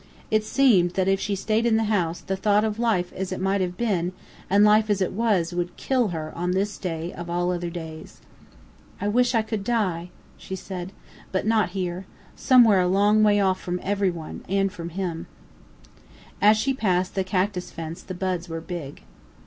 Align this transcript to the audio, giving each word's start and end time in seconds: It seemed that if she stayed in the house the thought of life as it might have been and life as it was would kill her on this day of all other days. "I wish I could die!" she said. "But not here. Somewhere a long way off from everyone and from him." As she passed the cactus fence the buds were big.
It 0.31 0.43
seemed 0.43 0.95
that 0.95 1.07
if 1.07 1.19
she 1.19 1.35
stayed 1.35 1.63
in 1.63 1.75
the 1.77 1.83
house 1.83 2.21
the 2.21 2.35
thought 2.35 2.63
of 2.63 2.79
life 2.79 3.13
as 3.13 3.31
it 3.31 3.39
might 3.39 3.61
have 3.61 3.77
been 3.77 4.13
and 4.49 4.63
life 4.63 4.89
as 4.89 4.99
it 4.99 5.13
was 5.13 5.53
would 5.53 5.77
kill 5.77 6.07
her 6.07 6.35
on 6.35 6.53
this 6.53 6.79
day 6.79 7.13
of 7.13 7.29
all 7.29 7.51
other 7.51 7.69
days. 7.69 8.19
"I 8.99 9.07
wish 9.07 9.35
I 9.35 9.43
could 9.43 9.63
die!" 9.63 10.09
she 10.37 10.55
said. 10.55 10.91
"But 11.31 11.45
not 11.45 11.69
here. 11.77 12.07
Somewhere 12.35 12.81
a 12.81 12.87
long 12.87 13.21
way 13.21 13.39
off 13.39 13.61
from 13.61 13.79
everyone 13.83 14.43
and 14.49 14.71
from 14.73 14.89
him." 14.89 15.27
As 16.41 16.57
she 16.57 16.73
passed 16.73 17.13
the 17.13 17.23
cactus 17.23 17.69
fence 17.69 18.01
the 18.01 18.15
buds 18.15 18.49
were 18.49 18.59
big. 18.59 19.03